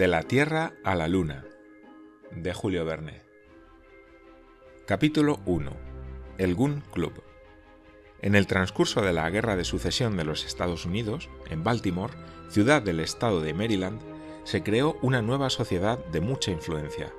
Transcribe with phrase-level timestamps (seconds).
[0.00, 1.44] De la Tierra a la Luna,
[2.34, 3.20] de Julio Verne.
[4.86, 5.72] Capítulo 1.
[6.38, 7.22] El Gun Club.
[8.22, 12.14] En el transcurso de la Guerra de Sucesión de los Estados Unidos, en Baltimore,
[12.48, 14.00] ciudad del estado de Maryland,
[14.44, 17.12] se creó una nueva sociedad de mucha influencia.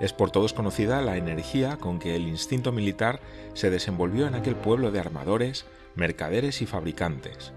[0.00, 3.20] Es por todos conocida la energía con que el instinto militar
[3.52, 7.52] se desenvolvió en aquel pueblo de armadores, mercaderes y fabricantes,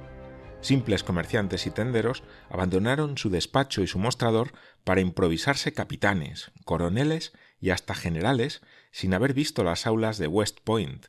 [0.62, 4.52] Simples comerciantes y tenderos abandonaron su despacho y su mostrador
[4.84, 11.08] para improvisarse capitanes, coroneles y hasta generales sin haber visto las aulas de West Point,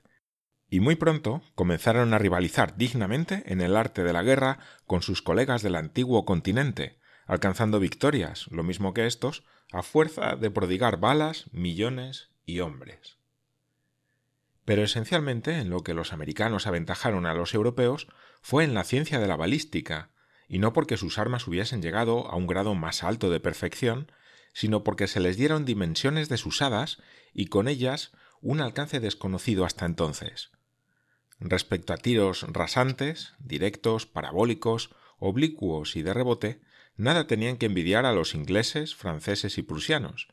[0.71, 5.21] y muy pronto comenzaron a rivalizar dignamente en el arte de la guerra con sus
[5.21, 9.43] colegas del antiguo continente, alcanzando victorias, lo mismo que estos,
[9.73, 13.20] a fuerza de prodigar balas, millones y hombres.
[14.71, 18.07] Pero esencialmente en lo que los americanos aventajaron a los europeos
[18.41, 20.13] fue en la ciencia de la balística,
[20.47, 24.13] y no porque sus armas hubiesen llegado a un grado más alto de perfección,
[24.53, 27.03] sino porque se les dieron dimensiones desusadas
[27.35, 30.53] y con ellas un alcance desconocido hasta entonces.
[31.41, 36.61] Respecto a tiros rasantes, directos, parabólicos, oblicuos y de rebote,
[36.95, 40.29] nada tenían que envidiar a los ingleses, franceses y prusianos.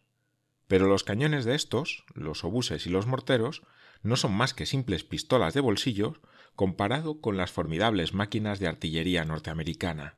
[0.67, 3.63] Pero los cañones de estos, los obuses y los morteros,
[4.03, 6.21] no son más que simples pistolas de bolsillo
[6.55, 10.15] comparado con las formidables máquinas de artillería norteamericana.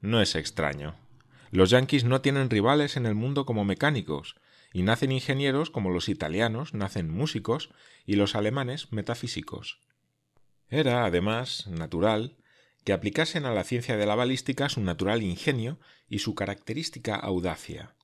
[0.00, 0.96] No es extraño.
[1.50, 4.36] Los yanquis no tienen rivales en el mundo como mecánicos,
[4.74, 7.70] y nacen ingenieros como los italianos nacen músicos
[8.04, 9.78] y los alemanes metafísicos.
[10.68, 12.36] Era, además, natural
[12.82, 15.78] que aplicasen a la ciencia de la balística su natural ingenio
[16.08, 17.94] y su característica audacia.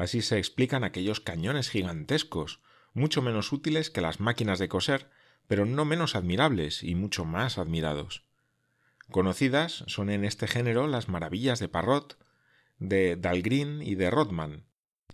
[0.00, 2.60] Así se explican aquellos cañones gigantescos,
[2.94, 5.10] mucho menos útiles que las máquinas de coser,
[5.46, 8.24] pero no menos admirables y mucho más admirados.
[9.10, 12.16] Conocidas son en este género las maravillas de Parrot,
[12.78, 14.64] de Dahlgren y de Rodman.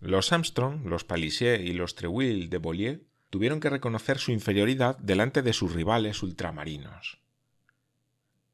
[0.00, 5.42] Los Armstrong, los Palissé y los Treuil de Bollier tuvieron que reconocer su inferioridad delante
[5.42, 7.18] de sus rivales ultramarinos.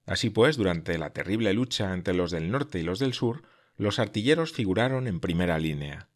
[0.06, 3.43] Así pues, durante la terrible lucha entre los del norte y los del sur,
[3.77, 6.09] los artilleros figuraron en primera línea.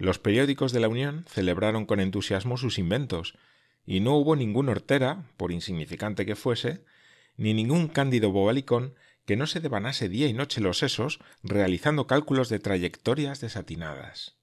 [0.00, 3.34] Los periódicos de la Unión celebraron con entusiasmo sus inventos,
[3.84, 6.82] y no hubo ningún hortera, por insignificante que fuese,
[7.36, 8.94] ni ningún cándido bobalicón
[9.26, 14.38] que no se devanase día y noche los sesos realizando cálculos de trayectorias desatinadas.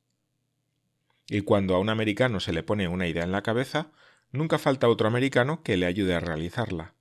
[1.27, 3.89] Y cuando a un americano se le pone una idea en la cabeza,
[4.31, 6.93] nunca falta otro americano que le ayude a realizarla.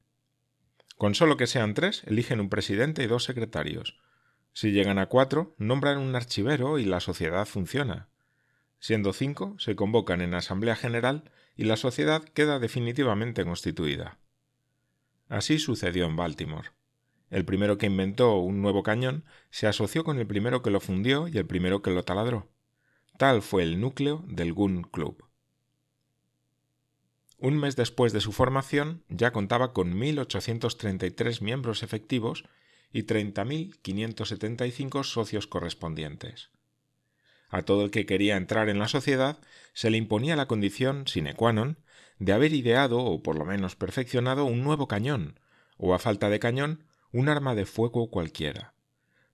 [0.96, 3.98] Con solo que sean tres, eligen un presidente y dos secretarios.
[4.54, 8.08] Si llegan a cuatro, nombran un archivero y la sociedad funciona.
[8.78, 14.18] Siendo cinco, se convocan en Asamblea General y la sociedad queda definitivamente constituida.
[15.28, 16.70] Así sucedió en Baltimore.
[17.30, 21.26] El primero que inventó un nuevo cañón se asoció con el primero que lo fundió
[21.26, 22.48] y el primero que lo taladró.
[23.18, 25.24] Tal fue el núcleo del Gun Club.
[27.38, 32.44] Un mes después de su formación ya contaba con 1.833 miembros efectivos
[32.92, 36.50] y 30.575 socios correspondientes.
[37.48, 39.38] A todo el que quería entrar en la sociedad
[39.72, 41.78] se le imponía la condición sine qua non
[42.18, 45.38] de haber ideado o por lo menos perfeccionado un nuevo cañón,
[45.76, 48.74] o a falta de cañón, un arma de fuego cualquiera.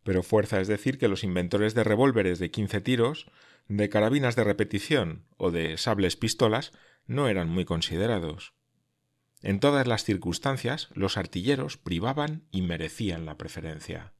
[0.02, 3.30] Pero fuerza es decir que los inventores de revólveres de quince tiros,
[3.68, 6.72] de carabinas de repetición o de sables pistolas
[7.06, 8.52] no eran muy considerados.
[9.42, 14.12] En todas las circunstancias, los artilleros privaban y merecían la preferencia.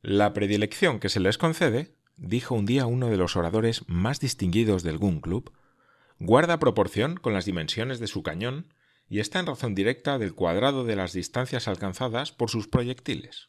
[0.00, 4.82] La predilección que se les concede dijo un día uno de los oradores más distinguidos
[4.82, 5.52] del Gun Club,
[6.18, 8.72] guarda proporción con las dimensiones de su cañón
[9.08, 13.48] y está en razón directa del cuadrado de las distancias alcanzadas por sus proyectiles.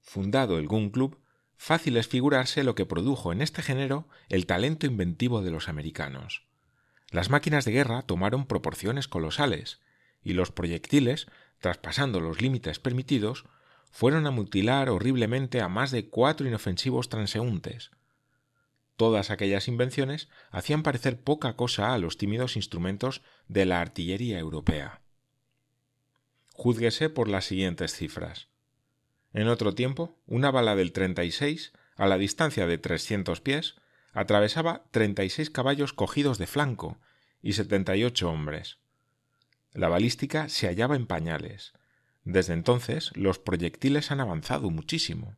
[0.00, 1.20] Fundado el Gun Club,
[1.56, 6.44] fácil es figurarse lo que produjo en este género el talento inventivo de los americanos.
[7.10, 9.80] Las máquinas de guerra tomaron proporciones colosales,
[10.22, 11.26] y los proyectiles,
[11.60, 13.44] traspasando los límites permitidos,
[13.90, 17.90] fueron a mutilar horriblemente a más de cuatro inofensivos transeúntes.
[18.96, 25.00] Todas aquellas invenciones hacían parecer poca cosa a los tímidos instrumentos de la artillería europea.
[26.52, 28.48] Júzguese por las siguientes cifras.
[29.32, 33.76] En otro tiempo, una bala del 36, a la distancia de 300 pies,
[34.12, 36.98] atravesaba 36 caballos cogidos de flanco
[37.42, 38.78] y 78 hombres.
[39.72, 41.72] La balística se hallaba en pañales,
[42.32, 45.36] desde entonces los proyectiles han avanzado muchísimo.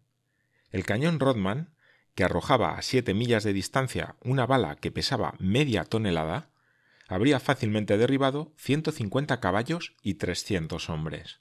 [0.71, 1.75] El cañón Rodman,
[2.15, 6.51] que arrojaba a siete millas de distancia una bala que pesaba media tonelada,
[7.09, 11.41] habría fácilmente derribado 150 caballos y 300 hombres.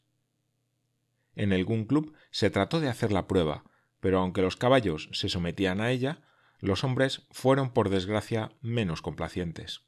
[1.36, 3.63] En el Gun Club se trató de hacer la prueba,
[4.00, 6.21] pero aunque los caballos se sometían a ella,
[6.59, 9.81] los hombres fueron por desgracia menos complacientes.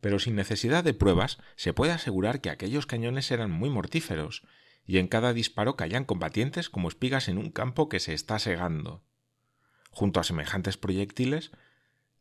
[0.00, 4.42] Pero sin necesidad de pruebas se puede asegurar que aquellos cañones eran muy mortíferos,
[4.86, 9.02] y en cada disparo caían combatientes como espigas en un campo que se está segando.
[9.90, 11.50] Junto a semejantes proyectiles,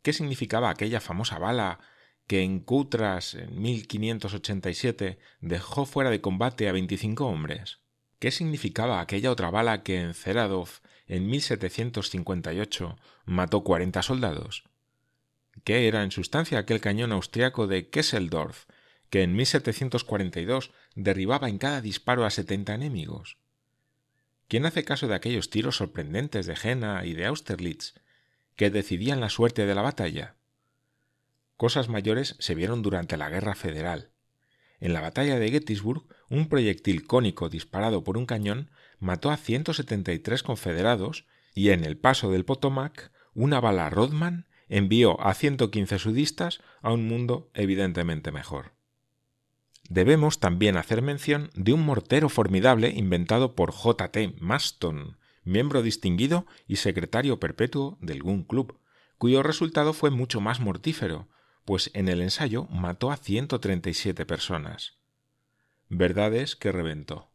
[0.01, 1.79] ¿qué significaba aquella famosa bala
[2.27, 7.79] que en Coutras en 1587 dejó fuera de combate a 25 hombres?
[8.19, 10.69] ¿Qué significaba aquella otra bala que en Ceradov
[11.05, 14.65] en 1758 mató 40 soldados?
[15.63, 18.65] ¿Qué era en sustancia aquel cañón austriaco de Kesseldorf
[19.09, 23.37] que en 1742 derribaba en cada disparo a 70 enemigos?
[24.47, 27.95] ¿Quién hace caso de aquellos tiros sorprendentes de Jena y de Austerlitz
[28.55, 30.35] que decidían la suerte de la batalla?
[31.57, 34.11] Cosas mayores se vieron durante la Guerra Federal.
[34.79, 38.69] En la batalla de Gettysburg, un proyectil cónico disparado por un cañón
[38.99, 45.33] mató a 173 confederados y en el paso del Potomac, una bala Rodman envió a
[45.33, 48.73] 115 sudistas a un mundo evidentemente mejor.
[49.89, 54.11] Debemos también hacer mención de un mortero formidable inventado por J.
[54.11, 54.35] T.
[54.39, 58.79] Maston, miembro distinguido y secretario perpetuo del Gun Club,
[59.17, 61.29] cuyo resultado fue mucho más mortífero,
[61.63, 64.97] pues en el ensayo mató a 137 personas.
[65.89, 67.29] Verdades que reventó.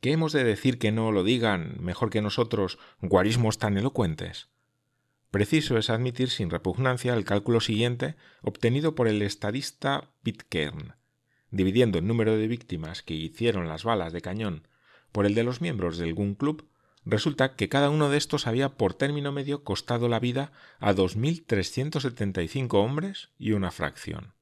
[0.00, 4.48] ¿Qué hemos de decir que no lo digan, mejor que nosotros, guarismos tan elocuentes?
[5.30, 10.94] Preciso es admitir sin repugnancia el cálculo siguiente obtenido por el estadista Pitcairn.
[11.52, 14.66] Dividiendo el número de víctimas que hicieron las balas de cañón
[15.12, 16.68] por el de los miembros del Gun Club,
[17.04, 22.74] resulta que cada uno de estos había por término medio costado la vida a 2.375
[22.74, 24.34] hombres y una fracción.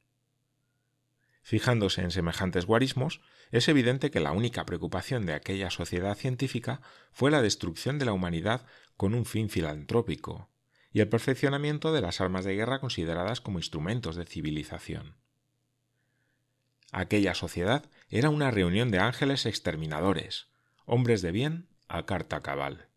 [1.43, 3.21] Fijándose en semejantes guarismos,
[3.51, 6.81] es evidente que la única preocupación de aquella sociedad científica
[7.13, 10.51] fue la destrucción de la humanidad con un fin filantrópico,
[10.93, 15.17] y el perfeccionamiento de las armas de guerra consideradas como instrumentos de civilización.
[16.91, 20.49] Aquella sociedad era una reunión de ángeles exterminadores,
[20.87, 22.89] hombres de bien a carta cabal.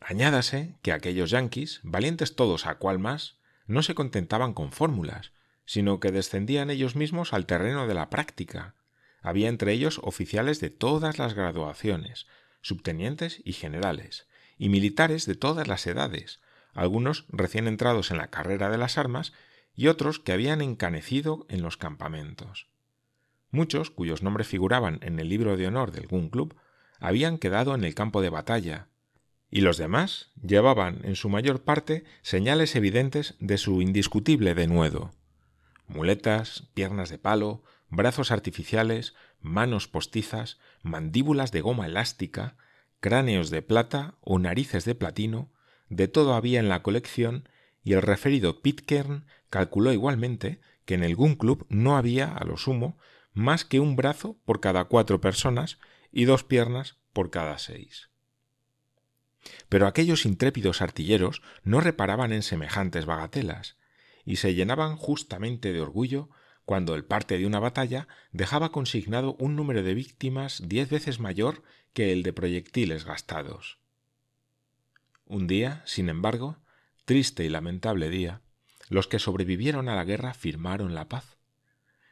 [0.00, 5.32] Añádase que aquellos yanquis, valientes todos a cual más, no se contentaban con fórmulas,
[5.64, 8.74] sino que descendían ellos mismos al terreno de la práctica.
[9.20, 12.26] Había entre ellos oficiales de todas las graduaciones,
[12.60, 14.26] subtenientes y generales,
[14.58, 16.40] y militares de todas las edades,
[16.72, 19.32] algunos recién entrados en la carrera de las armas
[19.74, 22.68] y otros que habían encanecido en los campamentos.
[23.50, 26.56] Muchos, cuyos nombres figuraban en el libro de honor del Gun Club,
[27.00, 28.88] habían quedado en el campo de batalla,
[29.50, 35.12] y los demás llevaban en su mayor parte señales evidentes de su indiscutible denuedo.
[35.86, 42.56] Muletas, piernas de palo, brazos artificiales, manos postizas, mandíbulas de goma elástica,
[43.00, 45.50] cráneos de plata o narices de platino,
[45.92, 47.48] de todo había en la colección
[47.84, 52.56] y el referido Pitcairn calculó igualmente que en el Gun Club no había, a lo
[52.56, 52.96] sumo,
[53.34, 55.78] más que un brazo por cada cuatro personas
[56.10, 58.08] y dos piernas por cada seis.
[59.68, 63.76] Pero aquellos intrépidos artilleros no reparaban en semejantes bagatelas,
[64.24, 66.30] y se llenaban justamente de orgullo
[66.64, 71.62] cuando el parte de una batalla dejaba consignado un número de víctimas diez veces mayor
[71.92, 73.81] que el de proyectiles gastados.
[75.24, 76.58] Un día, sin embargo,
[77.04, 78.42] triste y lamentable día,
[78.88, 81.38] los que sobrevivieron a la guerra firmaron la paz.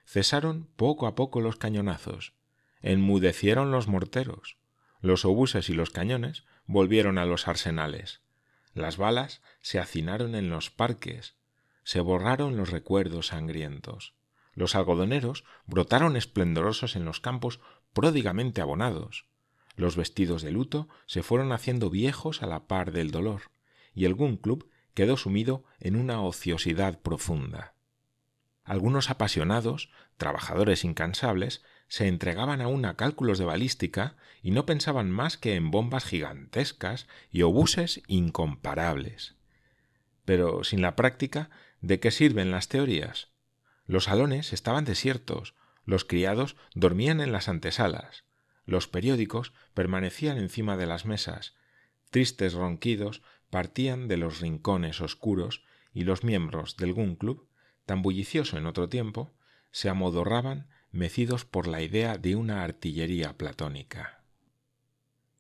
[0.07, 2.35] Cesaron poco a poco los cañonazos,
[2.81, 4.57] enmudecieron los morteros,
[5.01, 8.23] los obuses y los cañones volvieron a los arsenales,
[8.75, 11.37] las balas se hacinaron en los parques,
[11.85, 14.15] se borraron los recuerdos sangrientos,
[14.53, 17.61] los algodoneros brotaron esplendorosos en los campos
[17.93, 19.27] pródigamente abonados,
[19.77, 23.43] los vestidos de luto se fueron haciendo viejos a la par del dolor,
[23.95, 27.75] y el Gun Club quedó sumido en una ociosidad profunda.
[28.65, 35.37] Algunos apasionados, trabajadores incansables, se entregaban aún a cálculos de balística y no pensaban más
[35.37, 39.35] que en bombas gigantescas y obuses incomparables.
[40.25, 41.51] Pero sin la práctica,
[41.81, 43.29] ¿de qué sirven las teorías?
[43.87, 48.23] Los salones estaban desiertos, los criados dormían en las antesalas,
[48.71, 51.55] los periódicos permanecían encima de las mesas,
[52.11, 57.49] tristes ronquidos partían de los rincones oscuros y los miembros del Gun Club,
[57.85, 59.35] tan bullicioso en otro tiempo,
[59.73, 64.23] se amodorraban mecidos por la idea de una artillería platónica.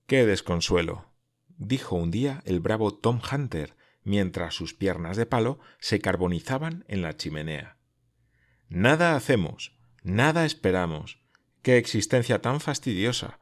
[0.06, 1.06] ¡Qué desconsuelo!
[1.56, 7.02] dijo un día el bravo Tom Hunter, mientras sus piernas de palo se carbonizaban en
[7.02, 7.76] la chimenea.
[8.68, 11.19] Nada hacemos, nada esperamos,
[11.62, 13.38] Qué existencia tan fastidiosa.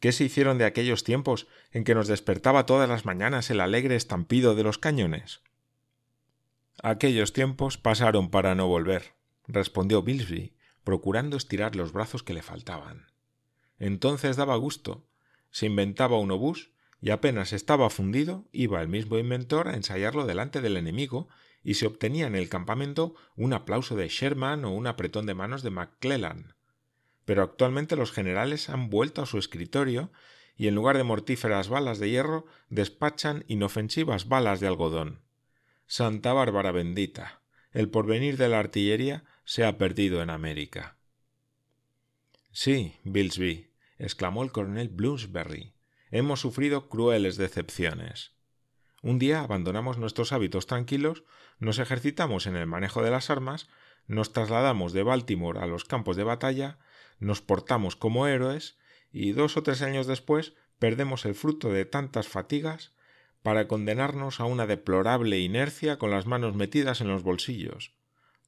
[0.00, 3.94] ¿Qué se hicieron de aquellos tiempos en que nos despertaba todas las mañanas el alegre
[3.94, 5.42] estampido de los cañones?
[6.82, 9.14] Aquellos tiempos pasaron para no volver,
[9.46, 13.06] respondió Bilsby, procurando estirar los brazos que le faltaban.
[13.78, 15.06] Entonces daba gusto.
[15.50, 16.70] Se inventaba un obús
[17.02, 21.28] y apenas estaba fundido, iba el mismo inventor a ensayarlo delante del enemigo
[21.62, 25.62] y se obtenía en el campamento un aplauso de Sherman o un apretón de manos
[25.62, 26.55] de McClellan.
[27.26, 30.10] Pero actualmente los generales han vuelto a su escritorio
[30.56, 35.20] y en lugar de mortíferas balas de hierro despachan inofensivas balas de algodón.
[35.86, 37.42] Santa Bárbara bendita.
[37.72, 40.96] El porvenir de la artillería se ha perdido en América.
[42.52, 45.74] Sí, Billsby, exclamó el coronel Bloomsbury,
[46.10, 48.32] hemos sufrido crueles decepciones.
[49.02, 51.24] Un día abandonamos nuestros hábitos tranquilos,
[51.58, 53.68] nos ejercitamos en el manejo de las armas,
[54.06, 56.78] nos trasladamos de Baltimore a los campos de batalla,
[57.18, 58.78] nos portamos como héroes,
[59.12, 62.92] y dos o tres años después perdemos el fruto de tantas fatigas
[63.42, 67.94] para condenarnos a una deplorable inercia con las manos metidas en los bolsillos.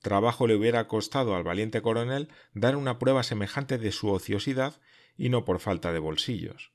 [0.02, 4.80] Trabajo le hubiera costado al valiente coronel dar una prueba semejante de su ociosidad
[5.16, 6.72] y no por falta de bolsillos.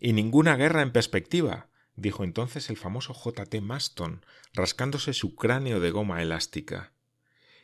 [0.00, 3.46] Y ninguna guerra en perspectiva, dijo entonces el famoso J.
[3.46, 3.60] T.
[3.60, 6.92] Maston, rascándose su cráneo de goma elástica.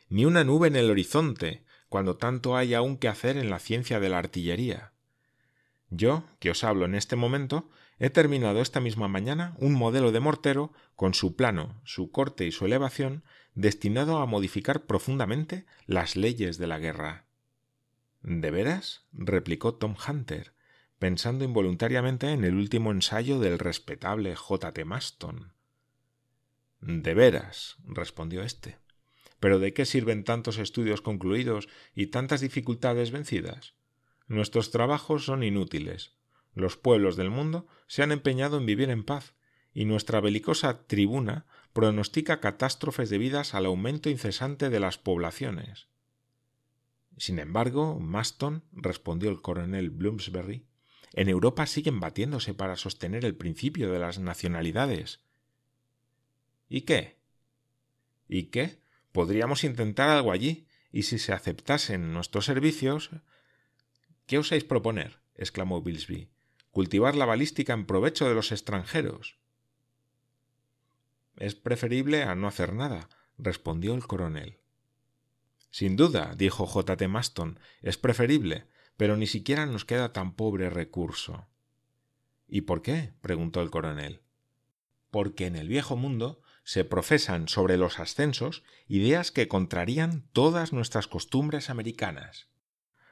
[0.09, 1.64] Ni una nube en el horizonte,
[1.95, 4.91] cuando tanto hay aún que hacer en la ciencia de la artillería.
[5.89, 10.19] Yo, que os hablo en este momento, He terminado esta misma mañana un modelo de
[10.19, 13.23] mortero con su plano, su corte y su elevación
[13.53, 17.27] destinado a modificar profundamente las leyes de la guerra.
[18.23, 19.05] ¿De veras?
[19.13, 20.53] replicó Tom Hunter,
[20.99, 24.73] pensando involuntariamente en el último ensayo del respetable J.
[24.73, 24.83] T.
[24.83, 25.53] Maston.
[26.81, 28.83] De veras, respondió éste.
[29.39, 33.75] Pero ¿de qué sirven tantos estudios concluidos y tantas dificultades vencidas?
[34.27, 36.13] Nuestros trabajos son inútiles.
[36.53, 39.35] Los pueblos del mundo se han empeñado en vivir en paz,
[39.73, 45.89] y nuestra belicosa tribuna pronostica catástrofes debidas al aumento incesante de las poblaciones.
[47.17, 50.65] Sin embargo, Maston, respondió el coronel Bloomsbury,
[51.13, 55.21] en Europa siguen batiéndose para sostener el principio de las nacionalidades.
[56.67, 57.19] ¿Y qué?
[58.27, 58.81] ¿Y qué?
[59.15, 63.11] Podríamos intentar algo allí, y si se aceptasen nuestros servicios.
[64.25, 65.21] ¿Qué osáis proponer?
[65.35, 66.29] exclamó Bilsby
[66.75, 69.39] cultivar la balística en provecho de los extranjeros.
[71.37, 73.07] Es preferible a no hacer nada,
[73.37, 74.59] respondió el coronel.
[75.71, 76.97] Sin duda, dijo J.
[76.97, 77.07] T.
[77.07, 78.67] Maston, es preferible,
[78.97, 81.47] pero ni siquiera nos queda tan pobre recurso.
[82.45, 83.13] ¿Y por qué?
[83.21, 84.23] preguntó el coronel.
[85.11, 91.07] Porque en el viejo mundo se profesan sobre los ascensos ideas que contrarían todas nuestras
[91.07, 92.49] costumbres americanas.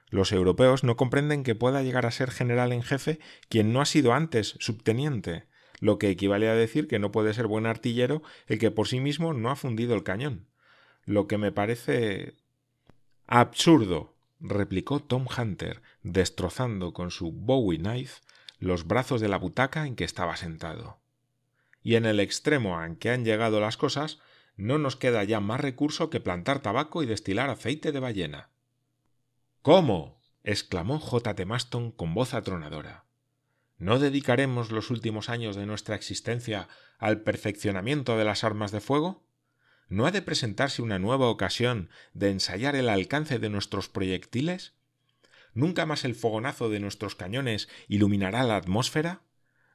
[0.09, 3.19] Los europeos no comprenden que pueda llegar a ser general en jefe
[3.49, 5.45] quien no ha sido antes subteniente,
[5.79, 8.99] lo que equivale a decir que no puede ser buen artillero el que por sí
[8.99, 10.47] mismo no ha fundido el cañón.
[11.05, 12.35] Lo que me parece
[13.27, 18.21] absurdo, replicó Tom Hunter, destrozando con su Bowie knife
[18.57, 21.02] los brazos de la butaca en que estaba sentado.
[21.83, 24.19] Y en el extremo en que han llegado las cosas,
[24.55, 28.49] no nos queda ya más recurso que plantar tabaco y destilar aceite de ballena.
[29.61, 30.21] ¿Cómo?
[30.43, 31.35] exclamó J.
[31.35, 31.45] T.
[31.45, 33.05] Maston con voz atronadora.
[33.77, 36.67] ¿No dedicaremos los últimos años de nuestra existencia
[36.99, 39.23] al perfeccionamiento de las armas de fuego?
[39.89, 44.73] ¿No ha de presentarse una nueva ocasión de ensayar el alcance de nuestros proyectiles?
[45.53, 49.21] ¿Nunca más el fogonazo de nuestros cañones iluminará la atmósfera?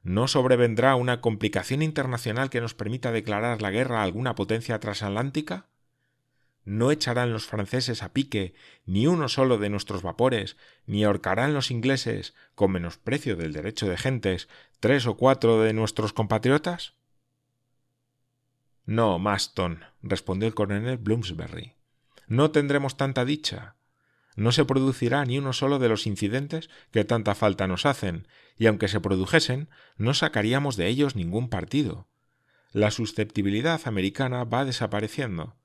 [0.01, 5.67] ¿No sobrevendrá una complicación internacional que nos permita declarar la guerra a alguna potencia transatlántica?
[6.69, 8.53] no echarán los franceses a pique
[8.85, 13.97] ni uno solo de nuestros vapores, ni ahorcarán los ingleses, con menosprecio del derecho de
[13.97, 14.47] gentes,
[14.79, 16.93] tres o cuatro de nuestros compatriotas?
[18.85, 21.73] No, Maston, respondió el coronel Bloomsbury.
[22.27, 23.75] No tendremos tanta dicha.
[24.35, 28.27] No se producirá ni uno solo de los incidentes que tanta falta nos hacen,
[28.59, 32.09] y aunque se produjesen, no sacaríamos de ellos ningún partido.
[32.71, 35.55] La susceptibilidad americana va desapareciendo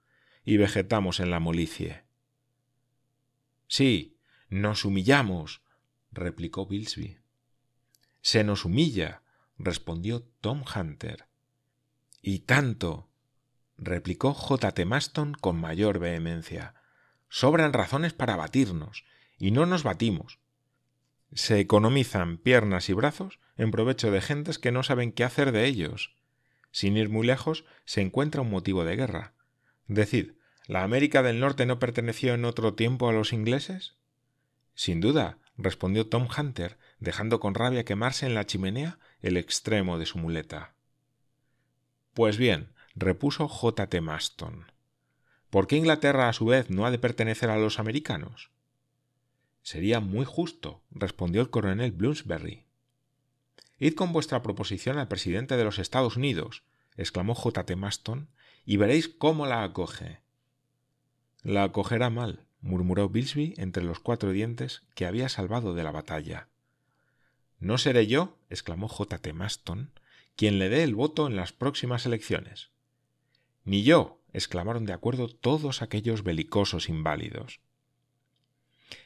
[0.44, 2.04] y vegetamos en la molicie.
[3.66, 4.16] Sí,
[4.48, 5.62] nos humillamos,
[6.12, 7.18] replicó Bilsby.
[8.22, 9.22] Se nos humilla,
[9.58, 11.26] respondió Tom Hunter.
[12.22, 13.10] Y tanto,
[13.76, 14.70] replicó J.
[14.70, 14.84] T.
[14.84, 16.74] Maston con mayor vehemencia.
[17.28, 19.04] Sobran razones para batirnos,
[19.36, 20.38] y no nos batimos.
[21.32, 25.64] Se economizan piernas y brazos en provecho de gentes que no saben qué hacer de
[25.64, 26.14] ellos.
[26.70, 29.34] Sin ir muy lejos, se encuentra un motivo de guerra.
[29.86, 30.32] Decid,
[30.66, 33.96] ¿la América del Norte no perteneció en otro tiempo a los ingleses?
[34.74, 40.06] Sin duda, respondió Tom Hunter, dejando con rabia quemarse en la chimenea el extremo de
[40.06, 40.74] su muleta.
[42.12, 43.88] Pues bien, repuso J.
[43.88, 44.00] T.
[44.00, 44.72] Maston.
[45.50, 48.50] ¿Por qué Inglaterra a su vez no ha de pertenecer a los americanos?
[49.64, 52.66] Sería muy justo, respondió el coronel Bloomsbury.
[53.78, 56.64] Id con vuestra proposición al presidente de los Estados Unidos,
[56.98, 57.64] exclamó J.
[57.64, 57.74] T.
[57.74, 58.28] Maston,
[58.66, 60.20] y veréis cómo la acoge.
[61.42, 66.48] La acogerá mal, murmuró Bilsby entre los cuatro dientes que había salvado de la batalla.
[67.58, 69.16] No seré yo, exclamó J.
[69.16, 69.32] T.
[69.32, 69.92] Maston,
[70.36, 72.68] quien le dé el voto en las próximas elecciones.
[73.64, 77.60] Ni yo, exclamaron de acuerdo todos aquellos belicosos inválidos.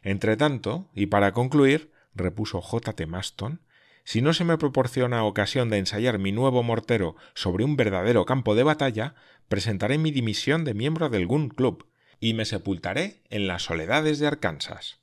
[0.03, 2.93] Entretanto, y para concluir, repuso J.
[2.95, 3.07] T.
[3.07, 3.61] Maston,
[4.05, 8.55] si no se me proporciona ocasión de ensayar mi nuevo mortero sobre un verdadero campo
[8.55, 9.15] de batalla,
[9.49, 11.87] presentaré mi dimisión de miembro del Gun Club
[12.19, 15.01] y me sepultaré en las soledades de Arkansas.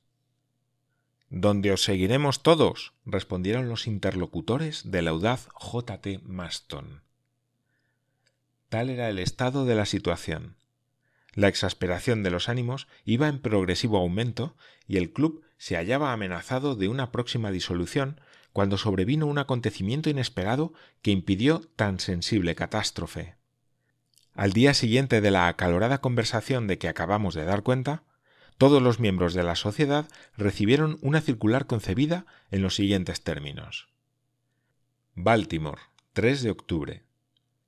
[1.28, 6.00] Donde os seguiremos todos, respondieron los interlocutores del audaz J.
[6.00, 6.20] T.
[6.24, 7.02] Maston.
[8.68, 10.56] Tal era el estado de la situación.
[11.36, 14.56] La exasperación de los ánimos iba en progresivo aumento
[14.88, 18.20] y el club se hallaba amenazado de una próxima disolución
[18.54, 23.36] cuando sobrevino un acontecimiento inesperado que impidió tan sensible catástrofe.
[24.32, 28.02] Al día siguiente de la acalorada conversación de que acabamos de dar cuenta,
[28.56, 33.88] todos los miembros de la sociedad recibieron una circular concebida en los siguientes términos.
[35.14, 35.82] Baltimore,
[36.14, 37.02] 3 de octubre.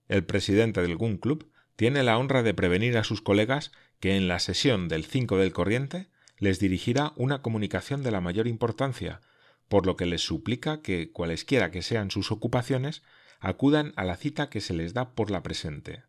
[0.09, 3.71] El presidente del Gun Club tiene la honra de prevenir a sus colegas
[4.01, 8.49] que en la sesión del 5 del corriente les dirigirá una comunicación de la mayor
[8.49, 9.21] importancia
[9.69, 13.05] por lo que les suplica que, cualesquiera que sean sus ocupaciones,
[13.39, 16.03] acudan a la cita que se les da por la presente.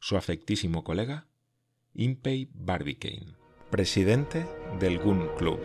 [0.00, 1.26] Su afectísimo colega,
[1.92, 3.36] Impey Barbicane,
[3.70, 4.46] presidente
[4.80, 5.60] del Gun Club.